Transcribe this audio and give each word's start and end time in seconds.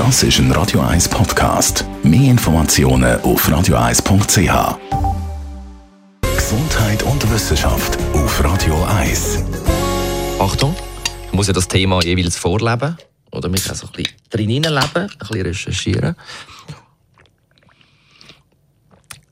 Das 0.00 0.22
ist 0.22 0.38
ein 0.38 0.50
Radio 0.52 0.80
1 0.80 1.10
Podcast. 1.10 1.84
Mehr 2.02 2.30
Informationen 2.30 3.20
auf 3.20 3.46
radio1.ch. 3.46 4.78
Gesundheit 6.34 7.02
und 7.02 7.30
Wissenschaft 7.30 7.98
auf 8.14 8.42
Radio 8.42 8.82
1. 8.82 9.44
Achtung, 10.38 10.74
ich 11.26 11.32
muss 11.34 11.48
ja 11.48 11.52
das 11.52 11.68
Thema 11.68 12.02
jeweils 12.02 12.38
vorleben 12.38 12.96
oder 13.30 13.50
mich 13.50 13.70
auch 13.70 13.74
so 13.74 13.88
ein 13.88 13.92
bisschen 13.92 14.16
drin 14.30 14.48
leben, 14.48 14.72
ein 14.72 15.08
bisschen 15.18 15.42
recherchieren. 15.42 16.16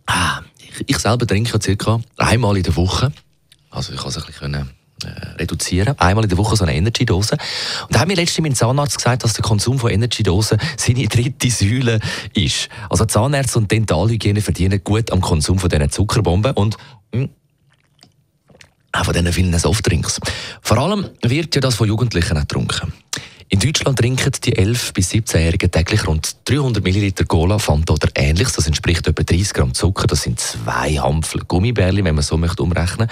Ah, 0.05 0.43
ich, 0.87 0.99
selber 0.99 1.27
trinke 1.27 1.59
circa 1.63 1.99
einmal 2.19 2.59
in 2.59 2.65
der 2.65 2.77
Woche. 2.77 3.11
Also 3.71 3.95
ich 3.95 4.01
kann 4.01 4.11
es 4.11 4.19
ein 4.19 4.27
bisschen 4.27 4.78
reduzieren. 5.39 5.99
Einmal 5.99 6.25
in 6.25 6.29
der 6.29 6.39
Woche 6.39 6.57
so 6.57 6.65
eine 6.65 6.75
Energy-Dose. 6.75 7.37
Und 7.87 7.95
da 7.95 8.01
hat 8.01 8.09
mir 8.09 8.15
letztens 8.15 8.43
mein 8.43 8.55
Zahnarzt 8.55 8.97
gesagt, 8.97 9.25
dass 9.25 9.33
der 9.33 9.43
Konsum 9.43 9.79
von 9.79 9.91
Energy-Dosen 9.91 10.59
seine 10.77 11.07
dritte 11.07 11.51
Säule 11.51 12.01
ist. 12.35 12.69
Also 12.91 13.05
Zahnärzte 13.05 13.59
und 13.59 13.71
Dentalhygiene 13.71 14.41
verdienen 14.41 14.83
gut 14.83 15.11
am 15.11 15.21
Konsum 15.21 15.59
von 15.59 15.69
diesen 15.69 15.91
Zuckerbomben 15.91 16.53
und 16.53 16.77
mh, 17.13 17.23
hm, 17.23 17.29
auch 18.93 19.05
von 19.05 19.15
diesen 19.15 19.33
vielen 19.33 19.59
Softdrinks. 19.59 20.21
Vor 20.63 20.79
allem 20.79 21.09
wird 21.23 21.55
ja 21.55 21.61
das 21.61 21.75
von 21.75 21.87
Jugendlichen 21.87 22.39
getrunken. 22.39 22.93
In 23.51 23.61
Deutschland 23.61 23.99
trinken 23.99 24.31
die 24.45 24.57
11- 24.57 24.93
bis 24.93 25.11
17-Jährigen 25.11 25.71
täglich 25.71 26.07
rund 26.07 26.37
300 26.45 26.85
Milliliter 26.85 27.25
Cola, 27.25 27.59
Fanta 27.59 27.95
oder 27.95 28.09
ähnliches. 28.15 28.53
Das 28.53 28.67
entspricht 28.67 29.07
etwa 29.07 29.23
30 29.23 29.55
Gramm 29.55 29.73
Zucker. 29.73 30.07
Das 30.07 30.23
sind 30.23 30.39
zwei 30.39 30.97
Hampfel 30.97 31.41
Gummibärli, 31.49 32.05
wenn 32.05 32.15
man 32.15 32.23
so 32.25 32.37
möchte 32.37 32.63
umrechnen. 32.63 33.09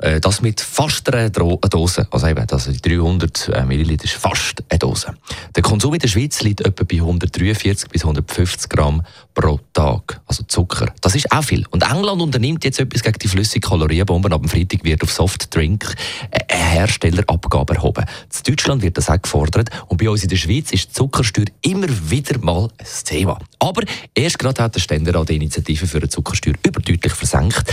Äh, 0.00 0.20
das 0.20 0.42
mit 0.42 0.60
fast 0.60 1.10
einer 1.10 1.30
Dose. 1.30 2.06
Also 2.10 2.26
eben, 2.26 2.46
also 2.50 2.70
die 2.70 2.82
300 2.82 3.48
äh, 3.48 3.64
Milliliter 3.64 4.04
ist 4.04 4.12
fast 4.12 4.62
eine 4.68 4.78
Dose. 4.78 5.14
Der 5.56 5.62
Konsum 5.62 5.94
in 5.94 6.00
der 6.00 6.08
Schweiz 6.08 6.42
liegt 6.42 6.60
etwa 6.60 6.84
bei 6.84 6.96
143 6.96 7.88
bis 7.88 8.02
150 8.02 8.68
Gramm 8.68 9.02
pro 9.32 9.58
Tag. 9.72 10.20
Also 10.26 10.42
Zucker. 10.42 10.92
Das 11.00 11.14
ist 11.14 11.32
auch 11.32 11.44
viel. 11.44 11.64
Und 11.70 11.82
England 11.82 12.20
unternimmt 12.20 12.62
jetzt 12.64 12.78
etwas 12.78 13.02
gegen 13.02 13.18
die 13.20 13.28
flüssigen 13.28 13.66
Kalorienbomben. 13.66 14.34
Ab 14.34 14.42
dem 14.42 14.50
Freitag 14.50 14.84
wird 14.84 15.02
auf 15.02 15.12
Softdrink 15.12 15.94
eine 16.30 16.47
Herstellerabgabe 16.68 17.74
erhoben. 17.74 18.04
In 18.04 18.54
Deutschland 18.54 18.82
wird 18.82 18.96
das 18.96 19.10
auch 19.10 19.20
gefordert. 19.20 19.70
Und 19.88 19.98
bei 19.98 20.08
uns 20.08 20.22
in 20.22 20.28
der 20.28 20.36
Schweiz 20.36 20.72
ist 20.72 20.88
die 20.88 20.92
Zuckersteuer 20.92 21.46
immer 21.62 21.88
wieder 22.10 22.38
mal 22.38 22.68
ein 22.78 22.86
Thema. 23.04 23.38
Aber 23.58 23.82
erst 24.14 24.38
gerade 24.38 24.62
hat 24.62 24.74
der 24.74 24.80
Ständerat 24.80 25.28
die 25.28 25.36
Initiative 25.36 25.86
für 25.86 25.98
eine 25.98 26.08
Zuckersteuer 26.08 26.54
überdeutlich 26.64 27.12
versenkt. 27.12 27.64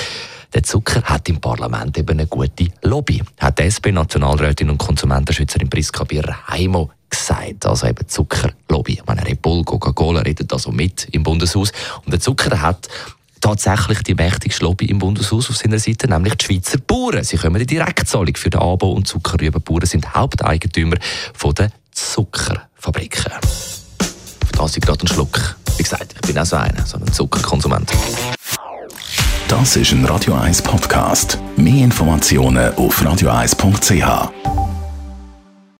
Der 0.53 0.63
Zucker 0.63 1.03
hat 1.03 1.27
im 1.27 1.41
Parlament 1.41 1.97
eben 1.97 2.17
eine 2.17 2.27
gute 2.27 2.67
Lobby, 2.81 3.21
hat 3.39 3.59
die 3.59 3.63
SP-Nationalrätin 3.63 4.69
und 4.69 4.77
Konsumentenschützerin 4.77 5.69
Priska 5.69 6.05
Birr-Heimo 6.05 6.91
gesagt. 7.09 7.65
Also 7.65 7.87
eben 7.87 8.07
Zuckerlobby. 8.07 8.93
Ich 8.93 9.05
meine, 9.05 9.35
Bull, 9.35 9.63
Coca-Cola 9.63 10.21
redet 10.21 10.53
also 10.53 10.71
mit 10.71 11.07
im 11.11 11.23
Bundeshaus. 11.23 11.71
Und 12.05 12.13
der 12.13 12.19
Zucker 12.19 12.61
hat 12.61 12.87
tatsächlich 13.45 14.01
die 14.01 14.15
mächtigste 14.15 14.65
Lobby 14.65 14.85
im 14.85 14.97
Bundeshaus 14.97 15.51
auf 15.51 15.57
seiner 15.57 15.77
Seite, 15.77 16.07
nämlich 16.07 16.33
die 16.33 16.45
Schweizer 16.45 16.79
Bauern. 16.79 17.23
Sie 17.23 17.37
kommen 17.37 17.59
die 17.59 17.67
Direktzahlung 17.67 18.35
für 18.35 18.49
den 18.49 18.59
Anbau 18.59 18.93
und 18.93 19.07
Zuckerrübenbauern 19.07 19.85
sind 19.85 20.15
Haupteigentümer 20.15 20.95
von 21.35 21.53
der 21.53 21.69
Zuckerfabriken. 21.91 23.31
Auf 23.33 24.51
das 24.51 24.77
ich 24.77 24.81
gerade 24.81 25.01
einen 25.01 25.07
Schluck. 25.07 25.55
Wie 25.77 25.83
gesagt, 25.83 26.15
ich 26.15 26.21
bin 26.21 26.39
auch 26.39 26.45
so 26.45 26.55
einer, 26.55 26.83
so 26.87 26.97
ein 26.97 27.11
Zuckerkonsument. 27.11 27.91
Das 29.47 29.75
ist 29.75 29.91
ein 29.91 30.03
Radio 30.05 30.33
1 30.33 30.63
Podcast. 30.63 31.37
Mehr 31.55 31.83
Informationen 31.83 32.73
auf 32.73 32.99
radio1.ch. 32.99 34.64